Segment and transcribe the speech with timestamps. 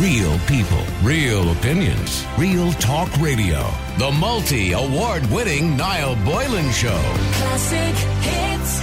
[0.00, 3.66] Real people, real opinions, real talk radio.
[3.96, 7.00] The multi award winning Niall Boylan Show.
[7.32, 8.82] Classic hits.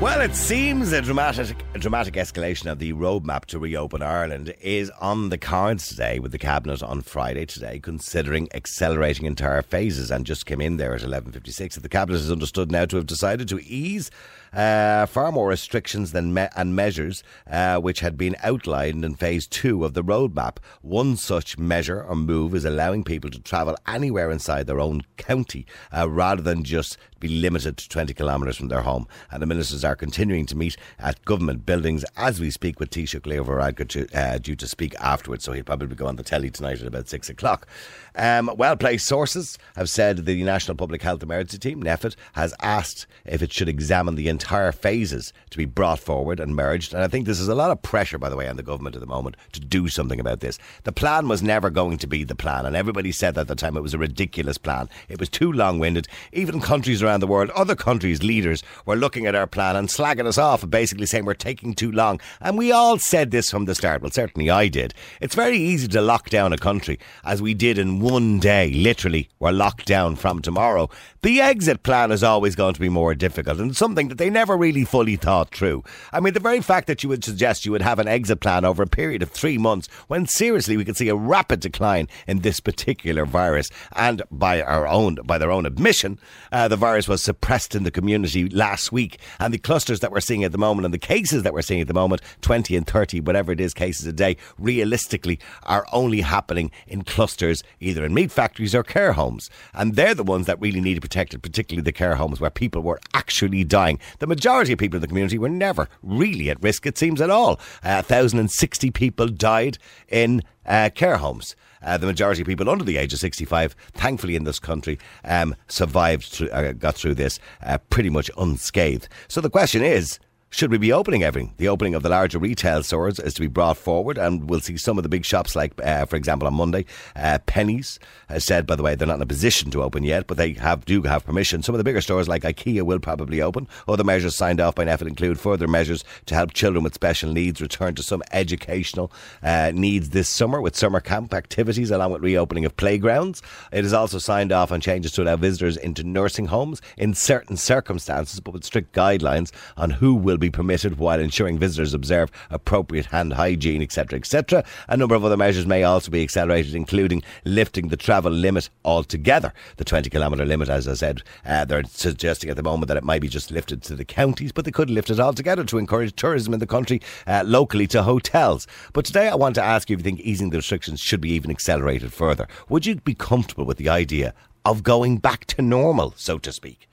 [0.00, 4.90] Well, it seems a dramatic, a dramatic escalation of the roadmap to reopen Ireland is
[5.00, 10.26] on the cards today with the cabinet on Friday today, considering accelerating entire phases, and
[10.26, 11.76] just came in there at eleven fifty six.
[11.76, 14.10] The cabinet is understood now to have decided to ease
[14.52, 19.46] uh, far more restrictions than me- and measures uh, which had been outlined in phase
[19.46, 20.58] two of the roadmap.
[20.82, 25.66] One such measure or move is allowing people to travel anywhere inside their own county,
[25.96, 29.06] uh, rather than just be limited to 20 kilometres from their home.
[29.30, 33.26] And the ministers are continuing to meet at government buildings as we speak with Taoiseach
[33.26, 35.44] Leo Varadkar uh, due to speak afterwards.
[35.44, 37.66] So he'll probably go on the telly tonight at about six o'clock.
[38.14, 43.06] Um, well placed sources have said the National Public Health Emergency Team, NPHET, has asked
[43.24, 46.92] if it should examine the entire phases to be brought forward and merged.
[46.92, 48.96] And I think this is a lot of pressure, by the way, on the government
[48.96, 50.58] at the moment to do something about this.
[50.84, 53.76] The plan was never going to be the plan, and everybody said at the time
[53.76, 54.88] it was a ridiculous plan.
[55.08, 56.08] It was too long winded.
[56.32, 60.26] Even countries around the world, other countries' leaders were looking at our plan and slagging
[60.26, 62.20] us off basically saying we're taking too long.
[62.40, 64.02] And we all said this from the start.
[64.02, 64.94] Well, certainly I did.
[65.20, 68.70] It's very easy to lock down a country, as we did in one day.
[68.72, 70.88] Literally, we're locked down from tomorrow.
[71.22, 74.56] The exit plan is always going to be more difficult and something that they never
[74.56, 75.82] really fully thought through.
[76.12, 78.64] I mean, the very fact that you would suggest you would have an exit plan
[78.64, 82.40] over a period of three months, when seriously we could see a rapid decline in
[82.40, 86.18] this particular virus, and by our own, by their own admission,
[86.52, 90.20] uh, the virus was suppressed in the community last week, and the clusters that we're
[90.20, 92.86] seeing at the moment and the cases that we're seeing at the moment, 20 and
[92.86, 98.14] 30, whatever it is, cases a day, realistically are only happening in clusters, either in
[98.14, 99.50] meat factories or care homes.
[99.74, 103.00] And they're the ones that really need protected, particularly the care homes where people were
[103.12, 103.98] actually dying.
[104.18, 107.30] The majority of people in the community were never really at risk, it seems, at
[107.30, 107.60] all.
[107.84, 111.54] Uh, 1,060 people died in uh, care homes.
[111.82, 115.54] Uh, the majority of people under the age of 65, thankfully in this country, um,
[115.68, 119.08] survived, through, uh, got through this uh, pretty much unscathed.
[119.28, 120.18] So the question is,
[120.50, 121.52] should we be opening everything?
[121.58, 124.78] The opening of the larger retail stores is to be brought forward, and we'll see
[124.78, 127.98] some of the big shops, like, uh, for example, on Monday, uh, Penneys
[128.30, 130.54] has said, by the way, they're not in a position to open yet, but they
[130.54, 131.62] have do have permission.
[131.62, 133.68] Some of the bigger stores, like IKEA, will probably open.
[133.86, 137.60] Other measures signed off by NPHET include further measures to help children with special needs
[137.60, 142.64] return to some educational uh, needs this summer with summer camp activities, along with reopening
[142.64, 143.42] of playgrounds.
[143.70, 147.58] It is also signed off on changes to allow visitors into nursing homes in certain
[147.58, 153.06] circumstances, but with strict guidelines on who will be permitted while ensuring visitors observe appropriate
[153.06, 154.64] hand hygiene, etc., etc.
[154.88, 159.52] A number of other measures may also be accelerated, including lifting the travel limit altogether.
[159.76, 163.04] The 20 kilometre limit, as I said, uh, they're suggesting at the moment that it
[163.04, 166.14] might be just lifted to the counties, but they could lift it altogether to encourage
[166.16, 168.66] tourism in the country uh, locally to hotels.
[168.92, 171.32] But today I want to ask you if you think easing the restrictions should be
[171.32, 172.46] even accelerated further.
[172.68, 174.34] Would you be comfortable with the idea
[174.64, 176.88] of going back to normal, so to speak?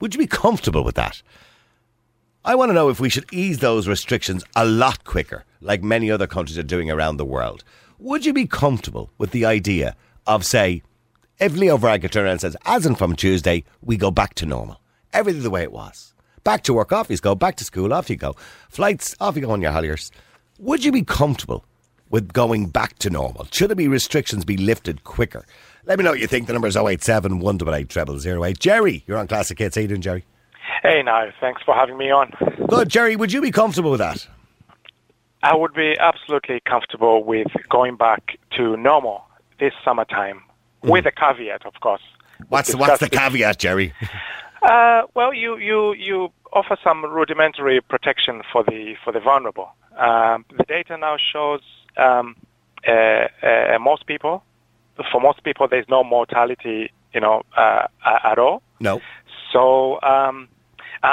[0.00, 1.22] Would you be comfortable with that?
[2.48, 6.12] I want to know if we should ease those restrictions a lot quicker, like many
[6.12, 7.64] other countries are doing around the world.
[7.98, 9.96] Would you be comfortable with the idea
[10.28, 10.84] of, say,
[11.40, 14.46] if Leo Varadkar turned around and says, as in from Tuesday, we go back to
[14.46, 14.80] normal,
[15.12, 16.14] everything the way it was,
[16.44, 18.36] back to work, off you go, back to school, off you go,
[18.68, 20.12] flights, off you go on your holidays.
[20.60, 21.64] Would you be comfortable
[22.10, 23.48] with going back to normal?
[23.50, 25.44] Should there be restrictions be lifted quicker?
[25.84, 26.46] Let me know what you think.
[26.46, 28.58] The number is 087 188 0008.
[28.60, 29.74] Jerry, you're on Classic Hits.
[29.74, 30.24] How you doing, Jerry?
[30.82, 32.32] Hey, now, thanks for having me on.
[32.68, 33.16] Good, Jerry.
[33.16, 34.26] Would you be comfortable with that?
[35.42, 39.24] I would be absolutely comfortable with going back to normal
[39.58, 40.42] this summertime,
[40.82, 42.02] with a caveat, of course.
[42.48, 43.94] What's We've what's the caveat, Jerry?
[44.62, 49.70] Uh, well, you, you, you offer some rudimentary protection for the for the vulnerable.
[49.96, 51.60] Um, the data now shows
[51.96, 52.34] um,
[52.88, 54.42] uh, uh, most people,
[55.12, 57.86] for most people, there's no mortality, you know, uh,
[58.24, 58.62] at all.
[58.80, 59.00] No.
[59.52, 60.48] So, um,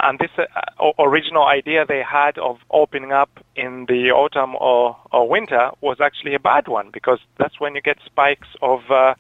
[0.03, 5.27] and this uh, original idea they had of opening up in the autumn or, or
[5.27, 9.13] winter was actually a bad one because that's when you get spikes of uh,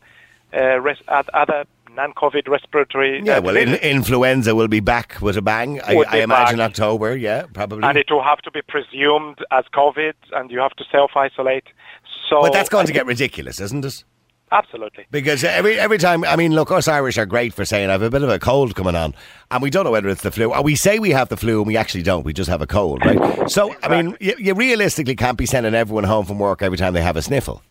[0.53, 1.65] uh, res- oth- other
[1.95, 3.21] non-COVID respiratory.
[3.23, 5.81] Yeah, uh, well, in, influenza will be back with a bang.
[5.81, 6.71] I, I imagine back.
[6.71, 7.15] October.
[7.15, 7.83] Yeah, probably.
[7.87, 11.65] and it will have to be presumed as COVID, and you have to self-isolate.
[12.29, 14.03] So, but that's going to get ridiculous, isn't it?
[14.53, 15.05] Absolutely.
[15.11, 18.01] Because every every time, I mean, look, us Irish are great for saying I have
[18.01, 19.13] a bit of a cold coming on,
[19.51, 20.53] and we don't know whether it's the flu.
[20.53, 22.23] Or we say we have the flu, and we actually don't.
[22.23, 23.49] We just have a cold, right?
[23.49, 26.93] So, I mean, you, you realistically can't be sending everyone home from work every time
[26.93, 27.61] they have a sniffle.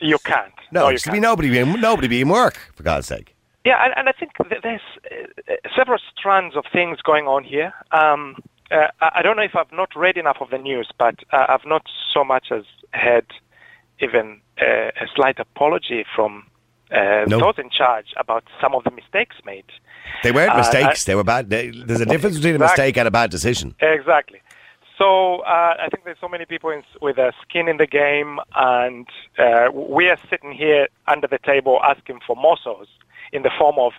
[0.00, 0.52] You can't.
[0.72, 3.34] No, you there's to be nobody being nobody be in work for God's sake.
[3.64, 4.80] Yeah, and, and I think th- there's
[5.10, 7.72] uh, several strands of things going on here.
[7.92, 8.36] Um,
[8.70, 11.46] uh, I I don't know if I've not read enough of the news, but uh,
[11.48, 13.32] I've not so much as heard
[14.00, 16.44] even uh, a slight apology from
[16.90, 17.38] uh, No.
[17.40, 19.64] those in charge about some of the mistakes made.
[20.22, 21.04] They weren't Uh, mistakes.
[21.04, 21.50] they were bad.
[21.50, 23.74] They, there's a difference between a mistake and a bad decision.
[23.80, 24.40] Exactly.
[24.98, 28.38] So uh, I think there's so many people in, with a skin in the game,
[28.54, 29.08] and
[29.38, 32.86] uh, we are sitting here under the table asking for morsels
[33.32, 33.92] in the form of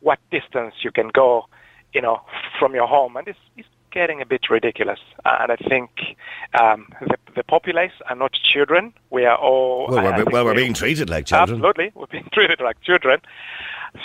[0.00, 1.46] what distance you can go,
[1.92, 2.20] you know,
[2.58, 5.00] from your home, and it's, it's getting a bit ridiculous.
[5.24, 6.16] And I think
[6.58, 8.92] um, the, the populace are not children.
[9.10, 11.58] We are all Well, we're, well, we're being treated like children.
[11.58, 13.20] Absolutely, we're being treated like children.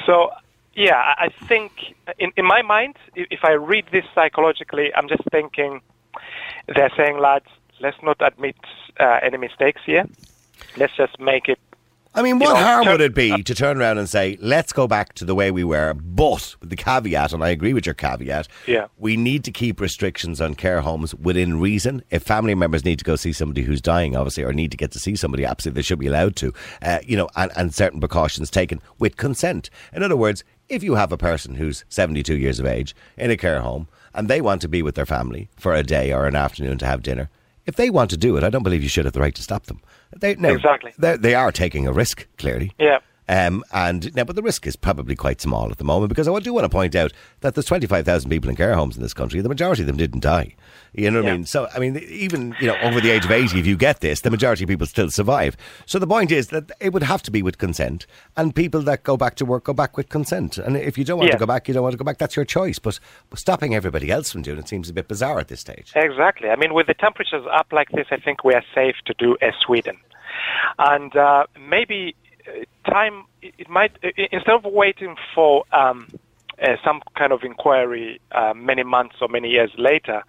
[0.06, 0.32] So,
[0.76, 1.72] yeah, I I think
[2.20, 5.82] in, in my mind, if I read this psychologically, I'm just thinking
[6.68, 7.48] they're saying, lads,
[7.80, 8.56] let's not admit
[9.00, 10.06] uh, any mistakes here.
[10.78, 11.60] Let's just make it.
[12.18, 14.72] I mean, You what know, harm would it be to turn around and say, let's
[14.72, 17.86] go back to the way we were, but with the caveat, and I agree with
[17.86, 18.88] your caveat, Yeah.
[18.98, 22.04] we need to keep restrictions on care homes within reason.
[22.10, 24.92] If family members need to go see somebody who's dying, obviously, or need to get
[24.94, 28.00] to see somebody, absolutely, they should be allowed to, uh, you know, and, and certain
[28.00, 29.70] precautions taken with consent.
[29.92, 33.36] In other words, if you have a person who's 72 years of age in a
[33.38, 36.36] care home and they want to be with their family for a day or an
[36.36, 37.30] afternoon to have dinner,
[37.66, 39.44] if they want to do it, I don't believe you should have the right to
[39.44, 39.82] stop them.
[40.16, 40.94] They, no, Exactly.
[40.98, 42.72] They, they are taking a risk, clearly.
[42.80, 43.00] Yeah.
[43.28, 46.40] Um, and now, but the risk is probably quite small at the moment because I
[46.40, 49.42] do want to point out that there's 25,000 people in care homes in this country.
[49.42, 50.56] The majority of them didn't die.
[50.98, 51.46] You know what I mean?
[51.46, 54.22] So, I mean, even you know, over the age of 80, if you get this,
[54.22, 55.58] the majority of people still survive.
[55.86, 58.06] So the point is that it would have to be with consent,
[58.38, 60.58] and people that go back to work go back with consent.
[60.58, 61.34] And if you don't want Yeah.
[61.36, 62.18] to go back, you don't want to go back.
[62.18, 62.80] That's your choice.
[62.80, 63.00] But
[63.34, 65.92] stopping everybody else from doing it seems a bit bizarre at this stage.
[65.96, 66.50] Exactly.
[66.50, 69.36] I mean, with the temperatures up like this, I think we are safe to do
[69.42, 69.98] as Sweden.
[70.78, 72.16] And uh, maybe
[72.48, 76.08] uh, time, it might, instead of waiting for um,
[76.62, 80.24] uh, some kind of inquiry uh, many months or many years later,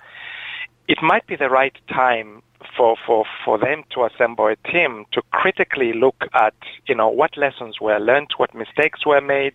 [0.88, 2.42] it might be the right time
[2.76, 6.54] for, for, for them to assemble a team to critically look at,
[6.86, 9.54] you know, what lessons were learned, what mistakes were made,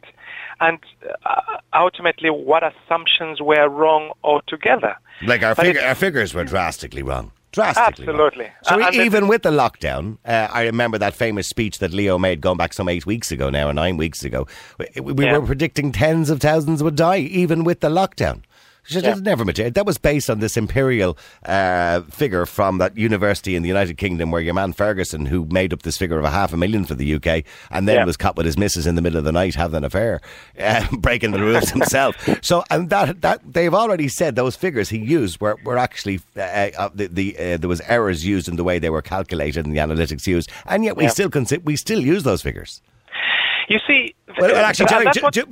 [0.60, 0.80] and
[1.26, 1.42] uh,
[1.74, 4.96] ultimately what assumptions were wrong altogether.
[5.24, 7.32] Like our, fig- our figures were drastically wrong.
[7.52, 8.06] Drastically.
[8.06, 8.16] wrong.
[8.16, 8.52] Absolutely.
[8.64, 12.40] So Uh, even with the lockdown, uh, I remember that famous speech that Leo made
[12.40, 14.48] going back some eight weeks ago now, or nine weeks ago.
[14.96, 15.38] We, we Yeah.
[15.38, 18.44] were predicting tens of thousands would die, even with the lockdown.
[18.84, 19.14] So Yeah.
[19.16, 19.76] never materialized.
[19.76, 24.32] That was based on this imperial uh, figure from that university in the United Kingdom
[24.32, 26.96] where your man Ferguson, who made up this figure of a half a million for
[26.96, 28.06] the UK, and then Yeah.
[28.06, 30.20] was caught with his missus in the middle of the night having an affair,
[30.60, 32.16] uh, breaking the rules himself.
[32.44, 36.42] So, and that that they've already said those figures he used were were actually uh,
[36.42, 39.76] uh, the, the uh, there was errors used in the way they were calculated and
[39.76, 41.10] the analytics used, and yet we Yeah.
[41.12, 42.82] still consi- we still use those figures.
[43.72, 45.06] You see, Well, well, actually, Jerry,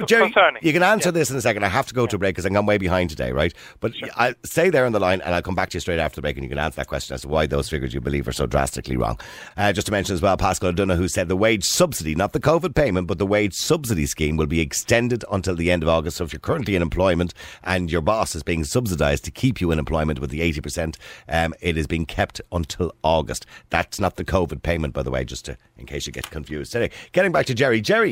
[0.06, 1.12] Jerry, you can answer Yeah.
[1.12, 1.64] this in a second.
[1.64, 3.54] I have to go to a break because I'm way behind today, right?
[3.80, 6.16] But I'll stay there on the line and I'll come back to you straight after
[6.18, 8.28] the break and you can answer that question as to why those figures you believe
[8.28, 9.20] are so drastically wrong.
[9.58, 12.40] Uh, just to mention as well, Paschal O'Donoghue who said the wage subsidy, not the
[12.40, 16.18] COVID payment, but the wage subsidy scheme will be extended until the end of August.
[16.18, 17.34] So if you're currently in employment
[17.64, 20.96] and your boss is being subsidised to keep you in employment with the 80%,
[21.28, 23.46] um, it is being kept until August.
[23.70, 26.76] That's not the COVID payment, by the way, just to, in case you get confused.
[26.76, 27.82] Anyway, getting back to Jerry.
[27.82, 28.09] Jerry,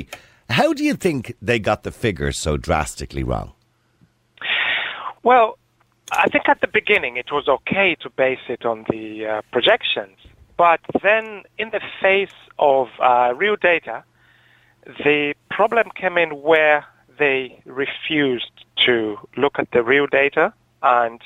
[0.49, 3.53] how do you think they got the figures so drastically wrong?
[5.23, 5.57] Well,
[6.11, 10.18] I think at the beginning it was okay to base it on the uh, projections,
[10.56, 14.04] but then in the face of uh, real data,
[15.04, 16.85] the problem came in where
[17.19, 18.51] they refused
[18.85, 21.19] to look at the real data and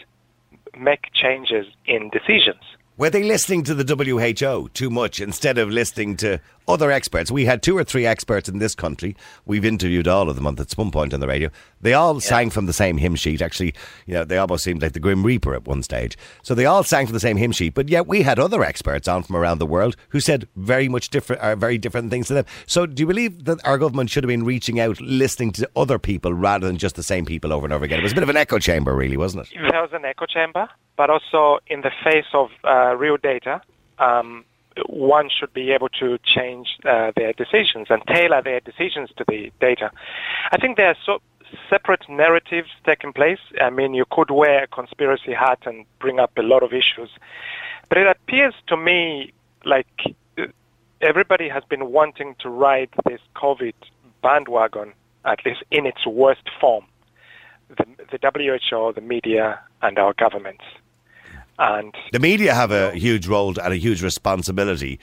[0.78, 2.64] make changes in decisions.
[2.98, 6.40] Were they listening to the WHO too much instead of listening to
[6.72, 7.32] other experts?
[7.32, 9.16] We had two or three experts in this country.
[9.46, 11.50] We've interviewed all of them at some point on the radio.
[11.82, 13.42] They all sang from the same hymn sheet.
[13.42, 13.74] Actually,
[14.06, 16.18] you know, they almost seemed like the Grim Reaper at one stage.
[16.44, 17.74] So they all sang from the same hymn sheet.
[17.74, 21.10] But yet we had other experts on from around the world who said very much
[21.10, 22.46] different, uh, very different things to them.
[22.66, 26.00] So do you believe that our government should have been reaching out, listening to other
[26.00, 28.00] people rather than just the same people over and over again?
[28.00, 29.56] It was a bit of an echo chamber, really, wasn't it?
[29.56, 33.62] It was an echo chamber, but also in the face of uh, real data,
[34.00, 34.46] um,
[34.88, 39.52] one should be able to change uh, their decisions and tailor their decisions to the
[39.60, 39.92] data.
[40.52, 41.22] I think there are so
[41.70, 43.40] separate narratives taking place.
[43.60, 47.10] I mean, you could wear a conspiracy hat and bring up a lot of issues,
[47.90, 49.34] but it appears to me
[49.66, 49.88] like
[50.38, 50.48] uh,
[51.02, 53.74] everybody has been wanting to ride this COVID
[54.22, 54.94] bandwagon,
[55.26, 56.86] at least in its worst form.
[57.70, 60.64] The, the WHO, the media, and our governments.
[61.62, 65.00] And The media have a huge role and a huge responsibility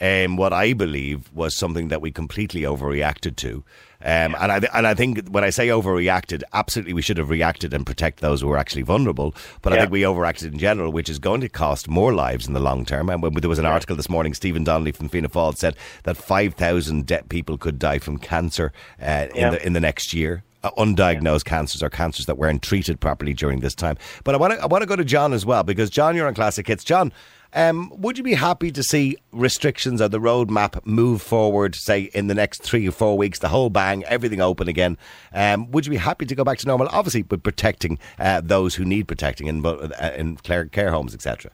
[0.00, 3.62] um, what I believe was something that we completely overreacted to.
[4.02, 7.74] Um, and I and I think when I say overreacted, absolutely we should have reacted
[7.74, 9.34] and protect those who are actually vulnerable.
[9.60, 12.54] But I think we overreacted in general, which is going to cost more lives in
[12.54, 13.10] the long term.
[13.10, 16.16] And when there was an article this morning, Stephen Donnelly from Fianna Fáil said that
[16.16, 19.50] five thousand dead people could die from cancer uh, in Yeah.
[19.50, 20.44] the in the next year.
[20.62, 23.96] Uh, undiagnosed cancers or cancers that weren't treated properly during this time.
[24.24, 26.26] But I want to I want to go to John as well because John, you're
[26.26, 26.84] on Classic Hits.
[26.84, 27.14] John,
[27.52, 32.26] um, would you be happy to see restrictions or the roadmap move forward, say in
[32.26, 34.98] the next three or four weeks, the whole bang, everything open again?
[35.32, 36.88] Um, would you be happy to go back to normal?
[36.92, 41.50] Obviously, but protecting uh, those who need protecting in, uh, in care, homes, etc.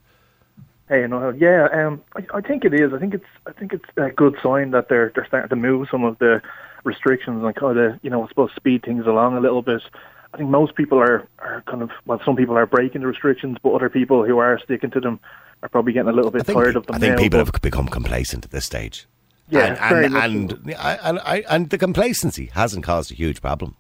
[0.89, 2.93] Hey, no, yeah, um, I, I think it is.
[2.93, 5.89] I think it's, I think it's a good sign that they're they're starting to move
[5.91, 6.43] some of the
[6.87, 9.83] restrictions and kind of, you know, I suppose speed things along a little bit.
[10.33, 13.59] I think most people are are kind of well, some people are breaking the restrictions,
[13.63, 15.21] but other people who are sticking to them
[15.63, 16.97] are probably getting a little bit think, tired of them.
[16.97, 19.07] I think now, people have become complacent at this stage.
[19.49, 23.77] Yeah, and and, and, and, and, and the complacency hasn't caused a huge problem.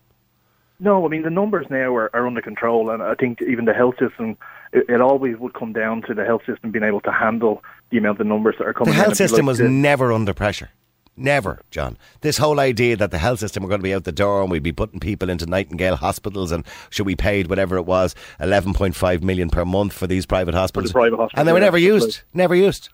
[0.79, 3.75] No, I mean the numbers now are, are under control, and I think even the
[3.75, 4.37] health system,
[4.73, 7.99] it, it always would come down to the health system being able to handle the
[7.99, 8.95] amount of numbers that are coming.
[8.95, 10.71] The health system like was never under pressure.
[11.17, 11.97] Never, John.
[12.21, 14.51] This whole idea that the health system were going to be out the door and
[14.51, 18.75] we'd be putting people into Nightingale hospitals and should we paid whatever it was, eleven
[18.75, 21.79] point five million per month for these private hospitals, private hospitals, and they were never
[21.79, 22.21] that's used.
[22.35, 22.91] Never used.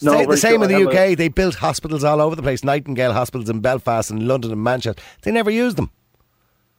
[0.00, 0.94] No, Sa- the same in the UK.
[0.94, 2.62] a- They built hospitals all over the place.
[2.62, 5.02] Nightingale hospitals in Belfast and London and Manchester.
[5.22, 5.90] They never used them.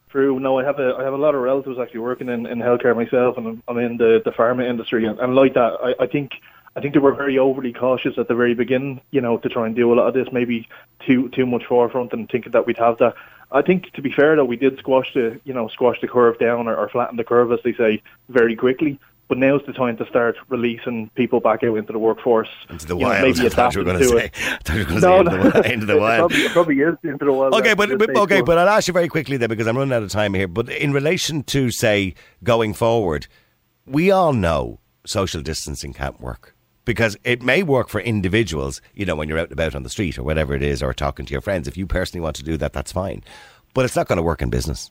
[0.08, 0.40] True.
[0.40, 2.96] No, I have a I have a lot of relatives actually working in, in healthcare
[2.96, 6.06] myself, and I'm, I'm in the, the pharma industry, and, and like that, I, I
[6.06, 6.32] think
[6.76, 9.66] I think they were very overly cautious at the very beginning, you know, to try
[9.66, 10.68] and do a lot of this, maybe
[11.04, 13.14] too too much forefront, and thinking that we'd have that.
[13.52, 16.38] I think to be fair though, we did squash the you know squash the curve
[16.38, 18.98] down or, or flatten the curve, as they say, very quickly.
[19.26, 22.48] But now's the time to start releasing people back out into the workforce.
[22.68, 23.22] Into the you know, wild.
[23.22, 24.24] maybe I thought you were going to say.
[24.24, 24.32] it.
[24.34, 26.30] I thought you were going to No, into the, into the It wild.
[26.30, 27.54] probably, probably is into the wild.
[27.54, 30.02] Okay, but, but okay, but I'll ask you very quickly then because I'm running out
[30.02, 30.48] of time here.
[30.48, 33.28] But in relation to say going forward,
[33.86, 38.80] we all know social distancing can't work because it may work for individuals.
[38.94, 40.92] You know, when you're out and about on the street or whatever it is, or
[40.94, 41.68] talking to your friends.
[41.68, 43.22] If you personally want to do that, that's fine.
[43.74, 44.90] But it's not going to work in business.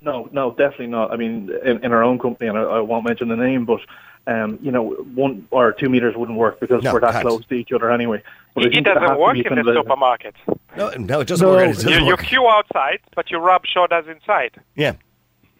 [0.00, 1.10] No, no, definitely not.
[1.12, 3.80] I mean, in, in our own company, and I, I won't mention the name, but
[4.28, 7.26] um, you know, one or two meters wouldn't work because No, we're that can't.
[7.26, 8.22] close to each other anyway.
[8.54, 10.34] But It, it doesn't to work in the supermarket.
[10.76, 11.54] No, no, it doesn't No.
[11.54, 11.70] work.
[11.70, 14.60] It doesn't You, you queue outside, but you rub shoulders inside.
[14.76, 14.92] Yeah.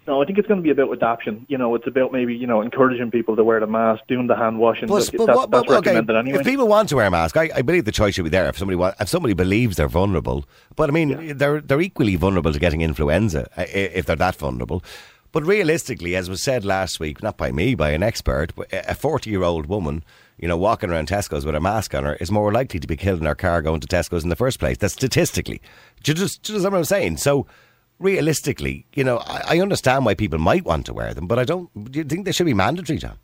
[0.09, 1.45] No, I think it's going to be about adoption.
[1.49, 4.35] You know, it's about maybe you know encouraging people to wear the mask, doing the
[4.35, 4.89] hand washing.
[4.89, 6.39] But, That- but that's but, okay, recommended anyway.
[6.41, 8.49] if people want to wear a mask, I, I believe the choice should be there.
[8.49, 10.47] If somebody wa- if somebody believes they're vulnerable,
[10.77, 14.37] but I mean they're they're equally vulnerable to getting influenza uh, i- if they're that
[14.37, 14.83] vulnerable.
[15.31, 19.29] But realistically, as was said last week, not by me, by an expert, a forty
[19.29, 20.03] year old woman,
[20.39, 22.97] you know, walking around Tesco's with a mask on her is more likely to be
[22.97, 24.79] killed in her car going to Tesco's in the first place.
[24.79, 25.61] That's statistically.
[26.03, 27.17] Do you just do you understand what I'm saying?
[27.19, 27.47] So.
[27.99, 31.45] Realistically, you know, I, I understand why people might want to wear them, but I
[31.45, 31.69] don't.
[31.91, 33.19] Do you think they should be mandatory, John?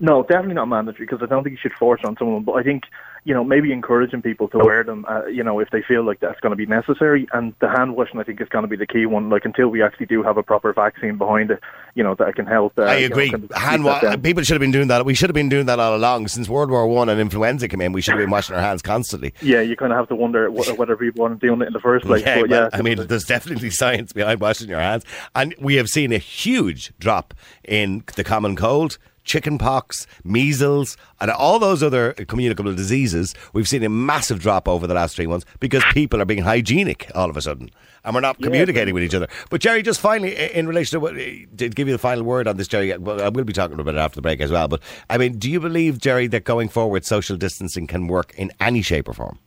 [0.00, 2.44] No, definitely not mandatory because I don't think you should force it on someone.
[2.44, 2.84] But I think
[3.28, 5.04] you know maybe encouraging people to wear them.
[5.06, 7.94] Uh, you know, if they feel like that's going to be necessary, and the hand
[7.94, 9.28] washing I think is going to be the key one.
[9.28, 11.60] Like until we actually do have a proper vaccine behind it,
[11.94, 12.72] you know that can help.
[12.78, 13.30] Uh, I you know, agree.
[13.30, 15.04] kind of Hand wa- people should have been doing that.
[15.04, 17.82] We should have been doing that all along since World War One and influenza came
[17.82, 17.92] in.
[17.92, 19.34] We should have been washing our hands constantly.
[19.42, 21.80] Yeah, you kind of have to wonder wh- whether people aren't doing it in the
[21.80, 22.22] first place.
[22.22, 25.04] yeah, but yeah, I mean, there's definitely science behind washing your hands,
[25.34, 28.96] and we have seen a huge drop in the common cold.
[29.28, 34.86] Chicken pox, measles, and all those other communicable diseases, we've seen a massive drop over
[34.86, 37.70] the last three months because people are being hygienic all of a sudden,
[38.04, 39.28] and we're not communicating with each other.
[39.50, 42.56] But Jerry, just finally, in relation to what, to give you the final word on
[42.56, 44.66] this, Jerry, I will be talking about it after the break as well.
[44.66, 44.80] But
[45.10, 48.80] I mean, do you believe, Jerry, that going forward, social distancing can work in any
[48.80, 49.38] shape or form?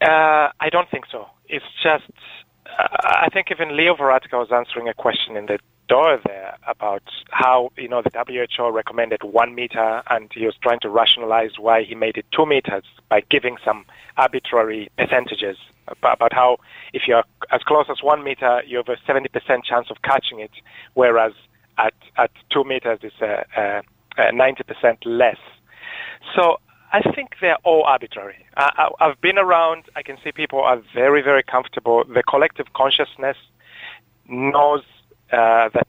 [0.00, 1.26] Uh, I don't think so.
[1.48, 2.12] It's just,
[2.78, 7.02] uh, I think even Leo Varadkar was answering a question in the door there about
[7.30, 11.82] how, you know, the WHO recommended one meter and he was trying to rationalize why
[11.82, 13.84] he made it two meters by giving some
[14.16, 15.56] arbitrary percentages
[15.88, 16.58] about, how
[16.92, 20.50] if you're as close as one meter, you have a 70% chance of catching it,
[20.94, 21.32] whereas
[21.78, 23.82] at, at two meters it's a, a,
[24.28, 25.38] a 90% less.
[26.36, 26.58] So
[26.92, 28.46] I think they're all arbitrary.
[28.56, 29.84] I, I, I've been around.
[29.96, 32.04] I can see people are very, very comfortable.
[32.04, 33.36] The collective consciousness
[34.28, 34.82] knows
[35.32, 35.86] uh, that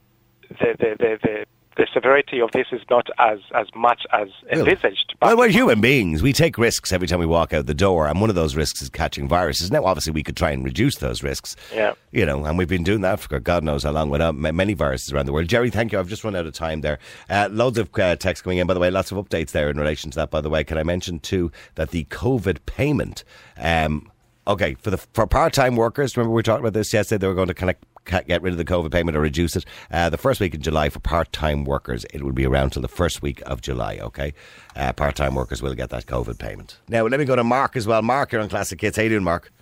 [0.48, 5.14] the, the, the, the, the severity of this is not as, as much as envisaged.
[5.22, 6.22] Well, we're human beings.
[6.22, 8.82] We take risks every time we walk out the door, and one of those risks
[8.82, 9.70] is catching viruses.
[9.70, 11.56] Now, obviously, we could try and reduce those risks.
[11.72, 11.94] Yeah.
[12.10, 14.74] You know, and we've been doing that for God knows how long with uh, many
[14.74, 15.48] viruses around the world.
[15.48, 15.98] Jerry, thank you.
[15.98, 16.98] I've just run out of time there.
[17.30, 18.90] Uh, loads of uh, texts coming in, by the way.
[18.90, 20.64] Lots of updates there in relation to that, by the way.
[20.64, 23.24] Can I mention, too, that the COVID payment.
[23.56, 24.10] Um,
[24.46, 27.18] Okay, for the for part time workers, remember we talked about this yesterday.
[27.20, 27.84] They were going to connect,
[28.26, 29.64] get rid of the COVID payment or reduce it.
[29.90, 32.82] Uh, the first week in July for part time workers, it will be around till
[32.82, 33.98] the first week of July.
[33.98, 34.34] Okay,
[34.76, 36.78] uh, part time workers will get that COVID payment.
[36.88, 38.02] Now let me go to Mark as well.
[38.02, 38.96] Mark, you're on Classic Hits.
[38.96, 39.52] How you doing, Mark?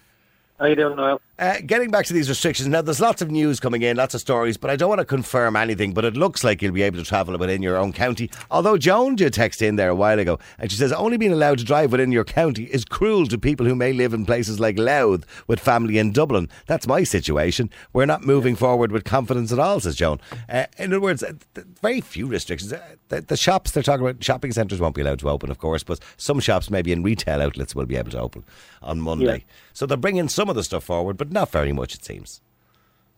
[0.58, 1.20] How you doing, Noel?
[1.38, 4.20] Uh, getting back to these restrictions, now there's lots of news coming in, lots of
[4.20, 5.94] stories, but I don't want to confirm anything.
[5.94, 8.28] But it looks like you'll be able to travel within your own county.
[8.50, 11.58] Although Joan did text in there a while ago, and she says only being allowed
[11.58, 14.80] to drive within your county is cruel to people who may live in places like
[14.80, 16.48] Louth with family in Dublin.
[16.66, 17.70] That's my situation.
[17.92, 20.18] We're not moving forward with confidence at all, says Joan.
[20.48, 21.34] Uh, in other words, uh,
[21.80, 22.72] very few restrictions.
[22.72, 25.58] Uh, the, the shops they're talking about, shopping centres won't be allowed to open, of
[25.58, 28.42] course, but some shops, maybe in retail outlets, will be able to open
[28.82, 29.44] on Monday.
[29.72, 32.40] So they're bringing some of the stuff forward, but not very much, it seems.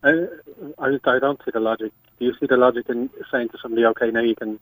[0.03, 0.27] I,
[0.79, 1.91] I, I don't see the logic.
[2.19, 4.59] Do you see the logic in saying to somebody, okay, now you can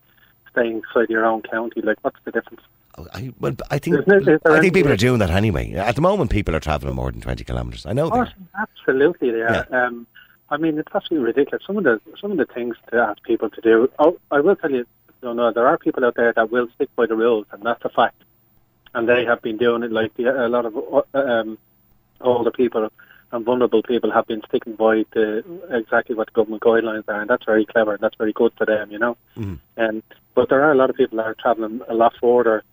[0.51, 1.81] stay inside your own county?
[1.81, 2.61] Like, what's the difference?
[2.97, 5.29] Oh, I, well, I think Isn't it- is there I think people are doing that
[5.29, 5.73] anyway.
[5.73, 7.85] At the moment, people are travelling more than twenty kilometres.
[7.85, 8.25] I know Oh,
[8.59, 9.65] absolutely, they are.
[9.71, 10.07] Um,
[10.49, 11.63] I mean, it's absolutely ridiculous.
[11.65, 13.89] Some of the some of the things to ask people to do.
[13.99, 14.85] Oh, I will tell you,
[15.23, 17.85] no, no, there are people out there that will stick by the rules, and that's
[17.85, 18.21] a fact.
[18.95, 19.91] And they have been doing it.
[19.91, 21.57] Like the, a lot of uh, um,
[22.21, 22.89] older people
[23.31, 27.29] and vulnerable people have been sticking by the exactly what the government guidelines are, and
[27.29, 27.93] that's very clever.
[27.93, 29.17] and That's very good for them, you know.
[29.77, 30.03] And
[30.35, 32.63] but there are a lot of people that are travelling a lot further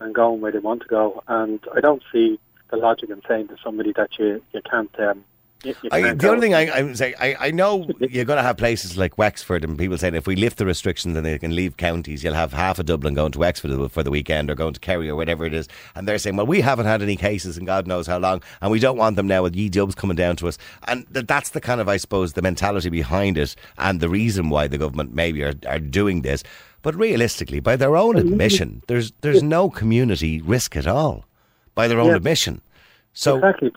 [0.00, 2.38] and going where they want to go, and I don't see
[2.70, 4.94] the logic in saying to somebody that you you can't.
[5.00, 5.24] Um,
[5.90, 8.96] I, the only thing I, I'm saying, I, I know you're going to have places
[8.96, 12.22] like Wexford and people saying if we lift the restrictions and they can leave counties,
[12.22, 15.08] you'll have half of Dublin going to Wexford for the weekend or going to Kerry
[15.08, 15.68] or whatever it is.
[15.94, 18.70] And they're saying, well, we haven't had any cases in God knows how long, and
[18.70, 20.58] we don't want them now with ye dubs coming down to us.
[20.86, 24.50] And th- that's the kind of, I suppose, the mentality behind it and the reason
[24.50, 26.42] why the government maybe are, are doing this.
[26.82, 28.28] But realistically, by their own mm-hmm.
[28.28, 31.24] admission, there's there's no community risk at all.
[31.74, 32.16] By their own Yeah.
[32.16, 32.60] admission.
[33.12, 33.72] So exactly.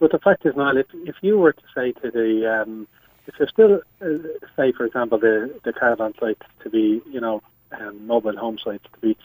[0.00, 2.88] But, the fact is, Niall, if, if you were to say to the, um,
[3.26, 7.42] if you're still, uh, say, for example, the the caravan sites to be, you know,
[7.78, 9.16] um, mobile home sites to be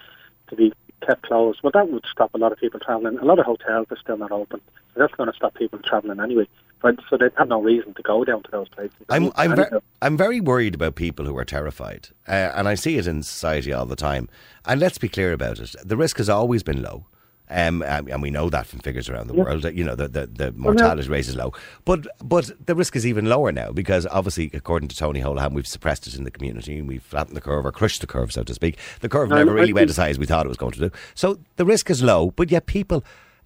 [0.48, 3.17] to be kept closed, well, that would stop a lot of people travelling.
[3.19, 4.62] A lot of hotels are still not open,
[4.93, 6.47] so that's going to stop people travelling anyway.
[6.82, 8.97] But so they have no reason to go down to those places.
[9.10, 12.97] I'm I'm, ver- I'm very worried about people who are terrified, uh, and I see
[12.97, 14.30] it in society all the time.
[14.65, 17.08] And let's be clear about it: the risk has always been low.
[17.49, 19.62] Um, and we know that from figures around the world.
[19.62, 21.53] That, you know, the, the, the mortality rate is low,
[21.84, 25.67] but but the risk is even lower now because obviously, according to Tony Holohan, we've
[25.67, 28.43] suppressed it in the community and we've flattened the curve or crushed the curve, so
[28.43, 28.79] to speak.
[29.01, 30.91] The curve never really went as high as we thought it was going to do.
[31.13, 33.03] So the risk is low, but yet people.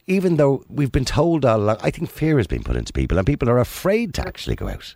[0.07, 3.19] Even though we've been told all along, I think fear has been put into people,
[3.19, 4.95] and people are afraid to actually go out.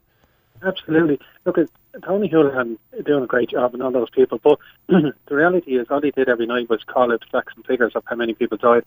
[0.63, 1.19] Absolutely.
[1.45, 1.59] Look,
[2.01, 6.01] Tony Holohan doing a great job and all those people, but the reality is all
[6.01, 8.83] he did every night was call out facts and figures of how many people died.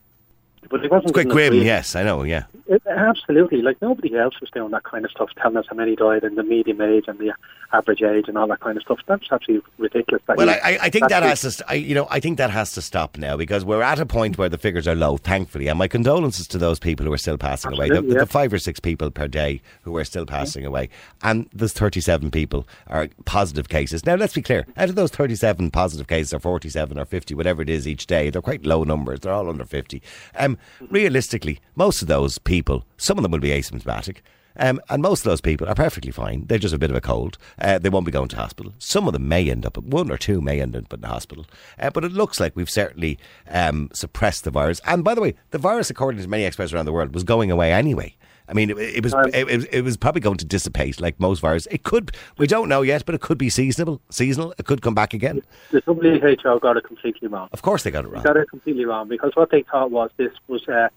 [0.70, 2.44] But he wasn't It's quite grim, yes, I know, yeah.
[2.66, 3.62] It, absolutely.
[3.62, 6.36] Like nobody else was doing that kind of stuff, telling us how many died and
[6.36, 7.32] the medium age and the
[7.72, 8.98] average age and all that kind of stuff.
[9.06, 10.22] That's absolutely ridiculous.
[10.26, 12.50] That Well, I, I- think that has to, st- I, you know, I think that
[12.50, 15.68] has to stop now because we're at a point where the figures are low, thankfully.
[15.68, 17.88] And my condolences to those people who are still passing away.
[17.88, 20.88] The, Absolutely, the five or six people per day who are still passing away,
[21.22, 24.04] and there's 37 people are positive cases.
[24.06, 27.62] Now, let's be clear: out of those 37 positive cases, or 47 or 50, whatever
[27.62, 29.20] it is each day, they're quite low numbers.
[29.20, 30.02] They're all under 50.
[30.36, 30.55] Um,
[30.90, 34.18] realistically, most of those people, some of them will be asymptomatic.
[34.58, 36.46] Um, and most of those people are perfectly fine.
[36.46, 37.36] They're just a bit of a cold.
[37.58, 38.72] Uh, they won't be going to hospital.
[38.78, 41.46] Some of them may end up, one or two may end up in hospital.
[41.78, 43.18] Uh, but it looks like we've certainly
[43.50, 44.80] um, suppressed the virus.
[44.86, 47.50] And by the way, the virus, according to many experts around the world, was going
[47.50, 48.16] away anyway.
[48.48, 51.40] I mean, it, it was it, it, it was probably going to dissipate like most
[51.40, 51.66] viruses.
[51.70, 54.00] It could, we don't know yet, but it could be seasonal.
[54.10, 54.54] Seasonal.
[54.58, 55.42] It could come back again.
[55.70, 57.48] the WHO got it completely wrong.
[57.52, 58.22] Of course, they got it wrong.
[58.22, 60.88] They got it completely wrong because what they thought was this was, uh,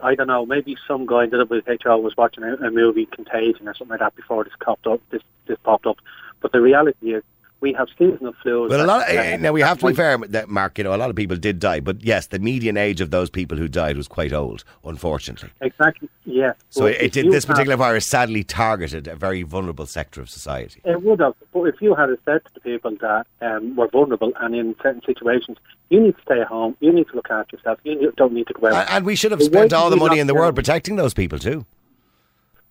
[0.00, 3.68] I don't know, maybe some guy in the WHO was watching a, a movie, Contagion
[3.68, 5.00] or something like that, before this popped up.
[5.10, 5.98] This this popped up,
[6.40, 7.22] but the reality is
[7.60, 8.68] we have seasonal flus.
[8.70, 9.10] Well, a lot.
[9.10, 10.78] Of, uh, now we have to be fair, that Mark.
[10.78, 13.30] You know, a lot of people did die, but yes, the median age of those
[13.30, 15.50] people who died was quite old, unfortunately.
[15.60, 16.08] Exactly.
[16.24, 16.52] Yeah.
[16.70, 17.30] So But it did.
[17.32, 20.80] This have- particular virus sadly targeted a very vulnerable sector of society.
[20.84, 24.32] It would have, but if you had said to the people that um, were vulnerable
[24.40, 25.58] and in certain situations,
[25.90, 28.46] you need to stay at home, you need to look after yourself, you don't need
[28.46, 28.74] to go out.
[28.74, 31.38] And, and we should have spent all the money in the world protecting those people
[31.38, 31.64] too.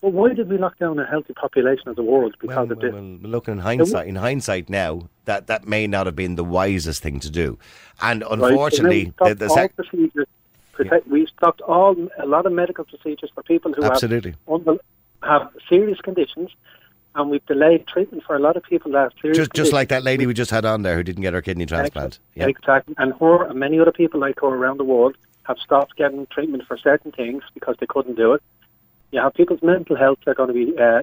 [0.02, 2.80] But why did we lock down a healthy population of the world because Well, of
[2.80, 2.94] this?
[2.94, 6.44] well, well, looking in hindsight, in hindsight now, that that may not have been the
[6.44, 7.58] wisest thing to do.
[8.02, 8.32] And Right?
[8.32, 10.28] unfortunately, the, we the stopped sec- procedures.
[10.74, 14.36] Protect, We stopped all a lot of medical procedures for people who Absolutely.
[14.48, 14.80] have
[15.24, 16.52] have serious conditions,
[17.16, 19.90] and we've delayed treatment for a lot of people that have serious just just like
[19.90, 22.20] that lady we just had on there who didn't get her kidney transplant.
[22.36, 22.46] Yeah.
[22.46, 22.94] Exactly.
[23.00, 26.64] And her and many other people like her around the world have stopped getting treatment
[26.68, 28.44] for certain things because they couldn't do it.
[29.12, 31.02] You have people's mental health are going to be uh,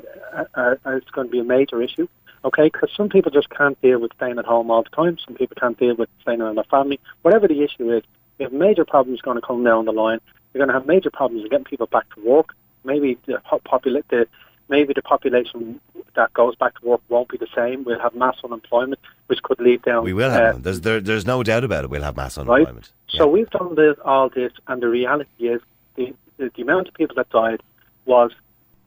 [0.54, 2.06] are, are, it's going to be a major issue.
[2.44, 5.16] Okay, because some people just can't deal with staying at home all the time.
[5.24, 7.00] Some people can't deal with staying around their family.
[7.22, 8.02] Whatever the issue is,
[8.38, 10.20] you have major problems going to come down the line.
[10.52, 12.54] You're going to have major problems in getting people back to work.
[12.84, 14.28] Maybe the po- popula- the
[14.68, 15.80] maybe the population
[16.16, 17.84] that goes back to work won't be the same.
[17.84, 20.04] We'll have mass unemployment, which could lead down.
[20.04, 20.62] We will uh, have.
[20.62, 21.90] there's there, there's no doubt about it.
[21.90, 22.46] We'll have mass right?
[22.46, 22.92] unemployment.
[23.08, 25.60] So we've done this, all this, and the reality is
[25.96, 27.62] the, the, the amount of people that died
[28.06, 28.30] was,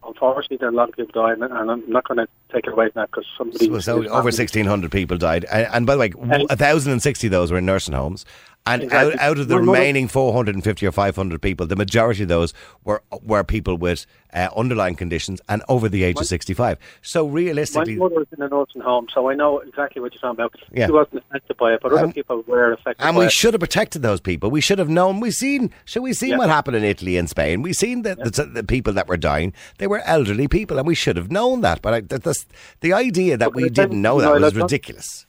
[0.06, 2.74] unfortunately, there are a lot of people died, and, I'm not going to take it
[2.74, 3.66] away from that because somebody.
[3.68, 5.46] So, so over 1,600 people died.
[5.46, 8.26] And, and by the way, And- 1,060 of those were in nursing homes.
[8.68, 9.14] And Exactly.
[9.14, 12.54] out, out of the more- remaining 450 or 500 people, the majority of those
[12.84, 16.78] were were people with uh, underlying conditions and over the age of 65.
[17.02, 17.96] So realistically.
[17.96, 20.54] My mother was in a nursing home, so I know exactly what you're talking about.
[20.74, 20.88] Yeah.
[20.88, 23.32] She wasn't affected by it, but other And- people were affected and we it.
[23.32, 24.50] should have protected those people.
[24.52, 25.20] We should have known.
[25.20, 26.38] We've seen, should we seen Yeah.
[26.38, 27.62] what happened in Italy and Spain?
[27.62, 30.96] We've seen that the, the people that were dying, they were elderly people, and we
[30.96, 31.82] should have known that.
[31.82, 32.46] But I, that's,
[32.82, 35.26] the idea that But we didn't know that was ridiculous.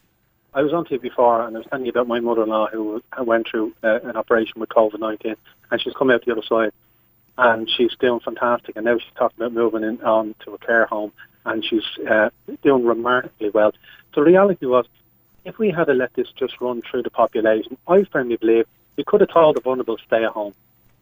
[0.58, 3.00] I was on to you before, and I was telling you about my mother-in-law who
[3.20, 5.36] went through uh, an operation with COVID-19,
[5.70, 6.72] and she's come out the other side,
[7.36, 8.74] and she's doing fantastic.
[8.74, 11.12] And now she's talking about moving in on to a care home,
[11.44, 12.30] and she's uh,
[12.64, 13.72] doing remarkably well.
[14.16, 14.86] The reality was,
[15.44, 18.66] if we had let this just run through the population, I firmly believe
[18.96, 20.54] we could have told the vulnerable stay at home,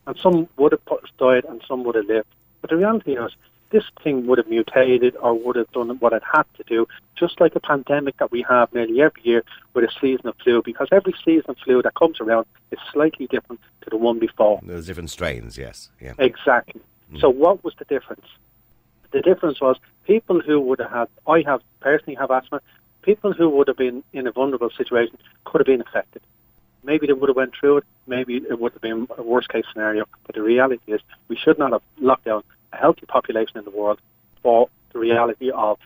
[0.07, 0.85] and some would have
[1.17, 2.29] died and some would have lived.
[2.61, 3.33] But the reality is,
[3.71, 7.41] this thing would have mutated or would have done what it had to do, just
[7.41, 10.89] like a pandemic that we have nearly every year with a season of flu, because
[10.93, 14.61] every season of flu that comes around is slightly different to the one before.
[14.63, 15.91] There's different strains, yes.
[16.01, 16.15] Yeah.
[16.19, 16.81] Exactly.
[17.13, 17.21] Mm.
[17.21, 18.27] So what was the difference?
[19.13, 22.61] The difference was people who would have had, I have personally have asthma,
[23.03, 26.23] people who would have been in a vulnerable situation could have been affected.
[26.85, 29.65] Maybe they would have went through it, maybe it would have been a worst case
[29.73, 33.65] scenario, but the reality is we should not have locked down a healthy population in
[33.65, 34.01] the world
[34.43, 35.79] for the reality of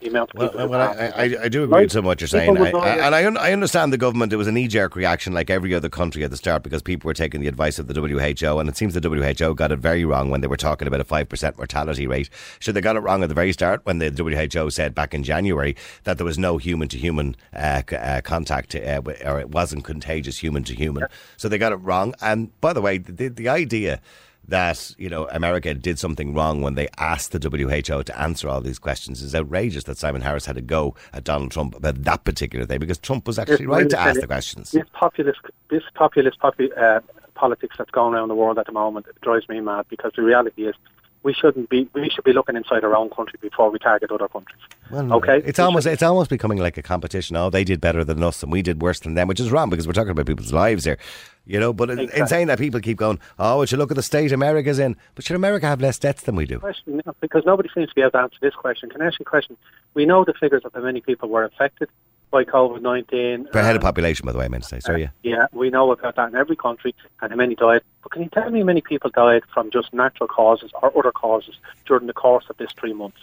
[0.00, 0.68] the amount of Well, people.
[0.68, 1.82] well, I, I, I do agree Right.
[1.82, 4.32] with some what you're saying, I, and I, un, I understand the government.
[4.32, 7.14] It was a knee-jerk reaction, like every other country at the start, because people were
[7.14, 10.28] taking the advice of the WHO, and it seems the WHO got it very wrong
[10.28, 12.28] when they were talking about a five percent mortality rate.
[12.58, 15.22] Should they got it wrong at the very start when the WHO said back in
[15.22, 20.38] January that there was no human-to-human uh, c- uh, contact, uh, or it wasn't contagious
[20.38, 21.04] human-to-human.
[21.36, 22.12] So they got it wrong.
[22.20, 24.00] And by the way, the, the idea
[24.48, 28.60] that you know America did something wrong when they asked the WHO to answer all
[28.60, 29.84] these questions is outrageous.
[29.84, 33.26] That Simon Harris had a go at Donald Trump about that particular thing because Trump
[33.26, 34.70] was actually Yes, right to ask the questions.
[34.70, 37.00] This populist, this populist popu- uh,
[37.34, 40.66] politics that's going around the world at the moment drives me mad because the reality
[40.66, 40.74] is
[41.26, 44.28] we shouldn't be we should be looking inside our own country before we target other
[44.28, 44.62] countries.
[44.92, 47.36] Well, okay, it's We almost should- it's almost becoming like a competition.
[47.36, 49.68] Oh, they did better than us, and we did worse than them, which is wrong
[49.68, 50.98] because we're talking about people's lives here.
[51.44, 53.96] You know, but in- in saying that, people keep going, "Oh, well, you look at
[53.96, 56.58] the state America's in," but should America have less deaths than we do?
[56.60, 58.88] question because nobody seems to be able to answer this question.
[58.90, 59.56] Can I ask you a question?
[59.94, 61.88] We know the figures of how many people were affected
[62.36, 64.80] by COVID nineteen Per head of population, by the way, I meant to say.
[64.80, 65.10] Sorry, yeah.
[65.22, 67.82] Yeah, we know about that in every country and how many died.
[68.02, 71.12] But can you tell me how many people died from just natural causes or other
[71.12, 71.54] causes
[71.86, 73.22] during the course of this three months?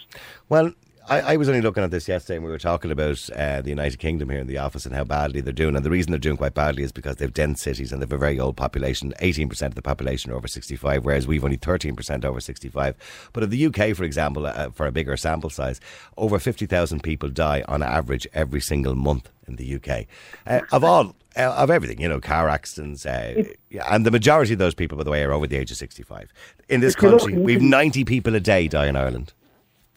[0.50, 0.74] Well,
[1.10, 3.70] I, I was only looking at this yesterday and we were talking about uh, the
[3.70, 5.76] United Kingdom here in the office and how badly they're doing.
[5.76, 8.18] And the reason they're doing quite badly is because they've dense cities and they've a
[8.18, 9.14] very old population.
[9.20, 12.96] 18% of the population are over 65, whereas we've only 13% over 65.
[13.34, 15.82] But in the UK, for example, uh, for a bigger sample size,
[16.16, 20.06] over 50,000 people die on average every single month in the UK.
[20.48, 24.54] Uh, of all, uh, of everything, you know, car accidents, uh, yeah, and the majority
[24.54, 26.32] of those people, by the way, are over the age of 65.
[26.70, 29.34] In this If you look- country, we've 90 people a day die in Ireland.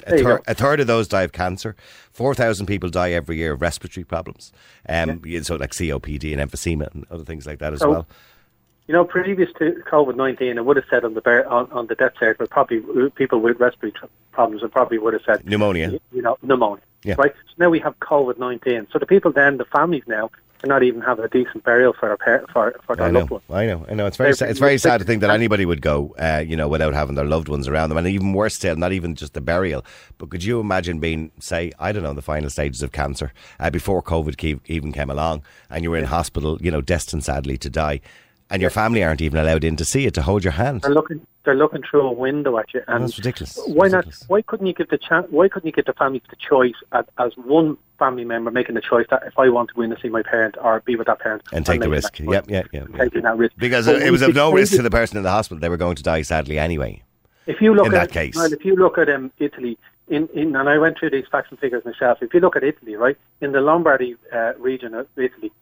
[0.06, 1.74] A, thir- a third of those die of cancer.
[2.12, 4.52] 4,000 people die every year of respiratory problems.
[4.88, 8.06] Um, yeah, So, like COPD and emphysema and other things like that as So- well.
[8.88, 11.88] You know, previous to COVID nineteen, it would have said on the bear, on, on
[11.88, 15.44] the death certificate, probably uh, people with respiratory tr- problems, it probably would have said
[15.44, 15.98] Pneumonia.
[16.12, 16.84] You know, pneumonia.
[17.02, 17.16] Yeah.
[17.18, 17.32] Right.
[17.34, 18.86] So now we have COVID nineteen.
[18.92, 20.30] So the people then, the families now,
[20.66, 23.40] cannot even have a decent burial for their par- for for their I loved know,
[23.46, 23.58] one.
[23.58, 24.06] I know, I know.
[24.06, 26.68] It's very, sad, it's very sad to think that anybody would go, uh, you know,
[26.68, 29.40] without having their loved ones around them, and even worse still, not even just the
[29.40, 29.84] burial.
[30.18, 33.70] But could you imagine being, say, I don't know, the final stages of cancer uh,
[33.70, 37.56] before COVID ke- even came along, and you were in hospital, you know, destined sadly
[37.58, 38.00] to die,
[38.50, 40.84] and your family aren't even allowed in to see it to hold your hand.
[40.84, 42.82] And looking they're looking through a window at you.
[42.88, 43.56] And That's ridiculous.
[43.66, 44.20] Why Ridiculous.
[44.22, 44.28] not?
[44.28, 45.26] Why couldn't you give the chance?
[45.30, 48.82] Why couldn't you give the families the choice as, as one family member making the
[48.82, 51.06] choice that if I want to go in and see my parent or be with
[51.06, 52.12] that parent And take I'm the risk.
[52.16, 52.32] that choice.
[52.34, 52.98] Yep, yeah, yeah.
[52.98, 55.22] Taking that risk Because But it was we of no risk to the person in
[55.22, 55.58] the hospital.
[55.58, 57.02] They were going to die sadly anyway.
[57.46, 58.34] If you look in at that case.
[58.36, 59.78] well, if you look at um, Italy,
[60.08, 62.18] in, in and I went through these facts and figures myself.
[62.20, 65.52] If you look at Italy, right in the Lombardy uh, region of Italy,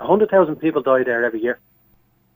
[0.00, 1.58] hundred thousand people die there every year.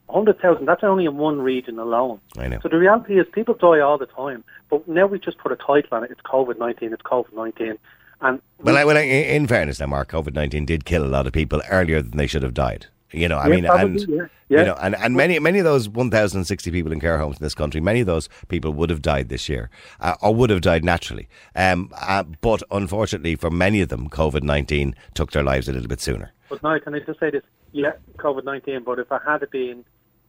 [0.09, 0.67] Hundred thousand.
[0.67, 2.21] That's only in one region alone.
[2.39, 2.61] I know.
[2.63, 4.45] So the reality is, people die all the time.
[4.71, 6.11] But now we've just put a title on it.
[6.11, 6.93] It's COVID nineteen.
[6.93, 7.79] It's COVID nineteen.
[8.21, 11.27] And Well, I, well, I, in fairness, now, Mark, COVID nineteen did kill a lot
[11.27, 12.87] of people earlier than they should have died.
[13.11, 14.59] You know, I Yeah, mean, probably, and yeah, yeah.
[14.59, 17.17] you know, and, and many many of those one thousand and sixty people in care
[17.17, 20.35] homes in this country, many of those people would have died this year, uh, or
[20.35, 21.27] would have died naturally.
[21.57, 25.89] Um, uh, but unfortunately, for many of them, COVID nineteen took their lives a little
[25.89, 26.33] bit sooner.
[26.51, 27.45] But now, can I just say this?
[27.73, 28.83] Yeah, COVID nineteen.
[28.83, 29.87] But if I had it been,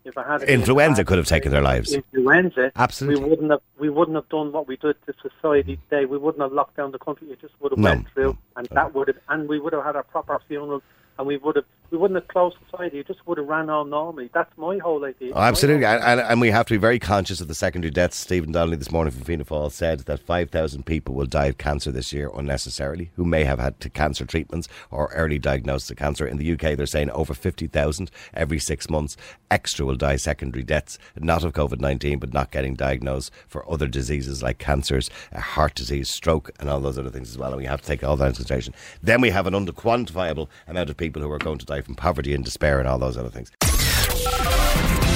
[0.10, 1.94] if I had Influenza could have taken their lives.
[1.94, 3.24] Influenza, Absolutely.
[3.24, 3.62] We wouldn't have.
[3.80, 6.06] We wouldn't have done what we did to society today.
[6.06, 7.30] We wouldn't have locked down the country.
[7.32, 8.76] It just would have No, went through, no, and no.
[8.76, 10.82] that would have, and we would have had a proper funeral,
[11.18, 11.66] and we would have.
[11.92, 13.00] We wouldn't have closed society.
[13.00, 14.30] It just would have ran on normally.
[14.34, 15.34] That's my whole idea.
[15.34, 18.18] Oh, absolutely, and, and, and we have to be very conscious of the secondary deaths.
[18.18, 21.92] Stephen Donnelly this morning from Fianna Fáil said that 5,000 people will die of cancer
[21.92, 26.28] this year unnecessarily, who may have had to cancer treatments or early diagnosis of cancer.
[26.28, 29.18] In the UK, they're saying over 50,000 every six months
[29.52, 33.88] extra will die secondary deaths, not of COVID 19, but not getting diagnosed for other
[33.88, 37.50] diseases like cancers, uh, heart disease, stroke, and all those other things as well.
[37.50, 38.74] And we have to take all that into consideration.
[39.02, 42.34] Then we have an unquantifiable amount of people who are going to die from poverty
[42.34, 43.52] and despair and all those other things.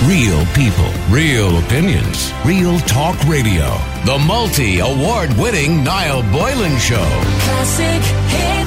[0.06, 3.78] Real people, real opinions, real talk radio.
[4.06, 7.08] The multi award winning Niall Boylan Show.
[7.40, 8.63] Classic hits.